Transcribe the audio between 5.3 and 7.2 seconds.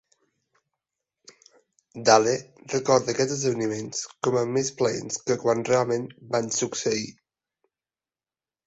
quan realment van succeir.